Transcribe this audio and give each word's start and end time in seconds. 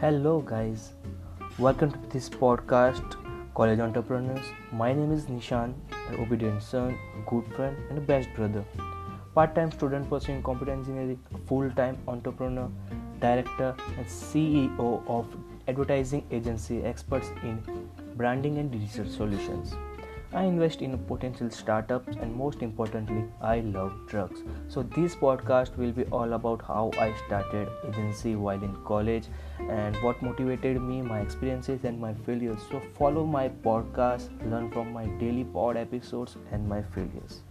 Hello, 0.00 0.42
guys. 0.42 0.92
Welcome 1.58 1.90
to 1.90 2.08
this 2.10 2.28
podcast, 2.28 3.14
College 3.54 3.78
Entrepreneurs. 3.78 4.44
My 4.70 4.92
name 4.92 5.10
is 5.10 5.24
Nishan, 5.24 5.72
an 6.08 6.20
obedient 6.20 6.62
son, 6.62 6.98
good 7.24 7.46
friend, 7.54 7.74
and 7.88 8.06
best 8.06 8.28
brother. 8.36 8.62
Part 9.34 9.54
time 9.54 9.72
student 9.72 10.10
pursuing 10.10 10.42
computer 10.42 10.72
engineering, 10.72 11.18
full 11.46 11.70
time 11.70 11.96
entrepreneur, 12.08 12.68
director, 13.20 13.74
and 13.96 14.04
CEO 14.04 15.02
of 15.08 15.34
advertising 15.66 16.26
agency 16.30 16.82
experts 16.82 17.30
in 17.42 17.62
branding 18.16 18.58
and 18.58 18.70
digital 18.70 19.10
solutions. 19.10 19.74
I 20.32 20.42
invest 20.44 20.82
in 20.82 20.98
potential 20.98 21.50
startups 21.50 22.16
and 22.16 22.34
most 22.34 22.60
importantly, 22.60 23.24
I 23.40 23.60
love 23.60 23.92
drugs. 24.08 24.42
So 24.68 24.82
this 24.82 25.14
podcast 25.14 25.76
will 25.76 25.92
be 25.92 26.04
all 26.06 26.32
about 26.32 26.62
how 26.62 26.90
I 26.98 27.14
started 27.26 27.68
agency 27.88 28.34
while 28.34 28.62
in 28.62 28.76
college 28.84 29.24
and 29.58 29.96
what 30.02 30.20
motivated 30.22 30.80
me, 30.82 31.00
my 31.00 31.20
experiences 31.20 31.84
and 31.84 32.00
my 32.00 32.12
failures. 32.12 32.60
So 32.70 32.80
follow 32.98 33.24
my 33.24 33.48
podcast, 33.48 34.28
learn 34.50 34.70
from 34.70 34.92
my 34.92 35.06
daily 35.20 35.44
pod 35.44 35.76
episodes 35.76 36.36
and 36.50 36.68
my 36.68 36.82
failures. 36.82 37.42